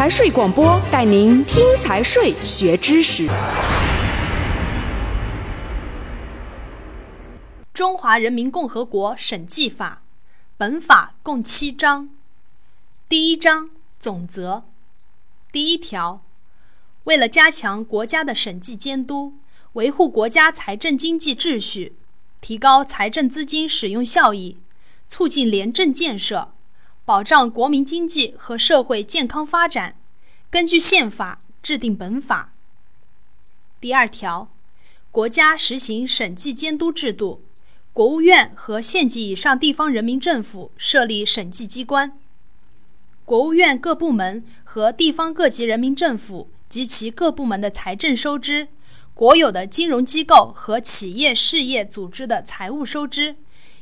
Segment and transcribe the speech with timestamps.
[0.00, 3.28] 财税广播带您听财税学知识。
[7.74, 10.00] 中华人民共和国审计法，
[10.56, 12.08] 本法共七章。
[13.10, 13.68] 第一章
[13.98, 14.64] 总则，
[15.52, 16.22] 第一条，
[17.04, 19.34] 为了加强国家的审计监督，
[19.74, 21.92] 维护国家财政经济秩序，
[22.40, 24.56] 提高财政资金使用效益，
[25.10, 26.54] 促进廉政建设。
[27.10, 29.96] 保障国民经济和社会健康发展，
[30.48, 32.52] 根据宪法制定本法。
[33.80, 34.48] 第二条，
[35.10, 37.42] 国家实行审计监督制度，
[37.92, 42.16] 国务院和县级以上地方人民政府设立审计机关。
[43.24, 48.68] 国务院各部门和地方各级人民政府及其各部门的财政收支，
[49.14, 53.34] 国有的金融机构和企业事业组织的财务收支。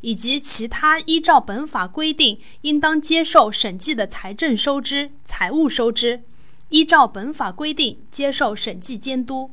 [0.00, 6.22] 以及其他依照本法规定应当接受审计的财政收支、财务收支，
[6.68, 9.50] 依照本法规定接受审计监督。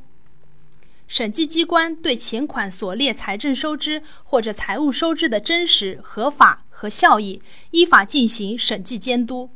[1.06, 7.42] 审计机关对前款所列财政收支或者财务收支的真实、合法和效益，
[7.72, 9.50] 依法进行审计监督。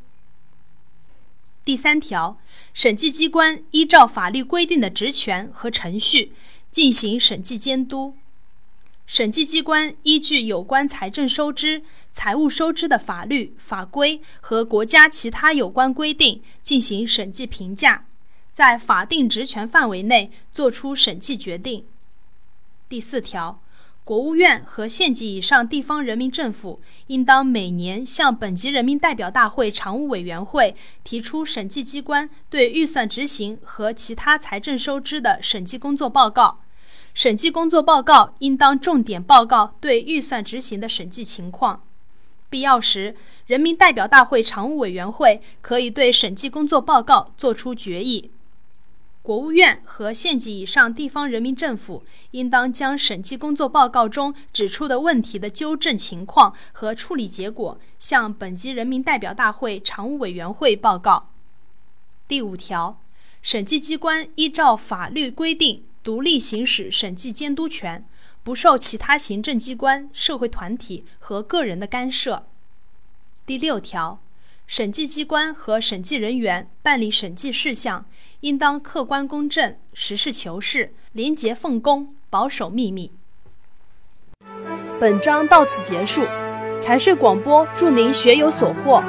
[1.64, 2.38] 第三条，
[2.74, 6.32] 审计机关依照法律规定的职权和程序
[6.70, 8.14] 进行审计监督。
[9.08, 18.04] 审计机关依据有关财政收支、财务收支的法律法规和国家其他有关规定进行审计评价，
[18.52, 21.86] 在法定职权范围内作出审计决定。
[22.86, 23.62] 第四条，
[24.04, 36.60] 国务院和县级以上地方人民政府应当每年向本级人民代表大会常务委员会提出审计机关对预算执行和其他财政收支的审计工作报告。
[37.18, 41.82] 审计工作报告应当重点报告对预算执行的审计情况，
[42.48, 43.16] 必要时，
[43.48, 48.30] 人民代表大会常务委员会可以对审计工作报告作出决议。
[49.20, 61.30] 国务院和县级以上地方人民政府应当将审计工作报告中指出的问题的纠正情况和处理结果向本级人民代表大会常务委员会报告。
[62.28, 63.00] 第五条，
[63.42, 65.82] 审计机关依照法律规定。
[66.08, 68.02] 独立行使审计监督权，
[68.42, 72.46] 不受其他行政机关、社会团体和个人的干涉。
[73.44, 74.18] 第六条，
[74.66, 78.06] 审计机关和审计人员办理审计事项，
[78.40, 83.12] 应当客观公正、实事求是、廉洁奉公、保守秘密。
[84.98, 86.24] 本章到此结束，
[86.80, 89.04] 财税广播祝您学有所获。